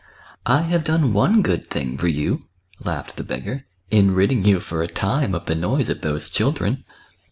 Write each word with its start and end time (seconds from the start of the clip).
"I 0.57 0.61
have 0.63 0.83
done 0.83 1.13
one 1.13 1.43
good 1.43 1.69
thing 1.69 1.95
for 1.95 2.07
you," 2.07 2.39
laughed 2.83 3.17
the 3.17 3.23
beggar," 3.23 3.65
in 3.91 4.15
ridding 4.15 4.43
you, 4.43 4.59
for 4.59 4.81
a 4.81 4.87
time, 4.87 5.35
of 5.35 5.45
the 5.45 5.53
noise 5.53 5.89
of 5.89 6.01
those 6.01 6.31
children." 6.31 6.85